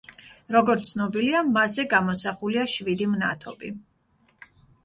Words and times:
როგორც 0.53 0.87
ცნობილია, 0.93 1.43
მასზე 1.59 1.85
გამოსახულია 1.93 2.65
შვიდი 2.75 3.11
მნათობი. 3.15 3.73